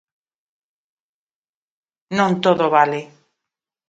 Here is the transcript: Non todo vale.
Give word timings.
Non 2.17 2.31
todo 2.43 2.65
vale. 2.75 3.01